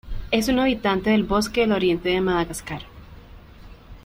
[0.31, 2.81] Es un habitante del bosque del oriente de Madagascar.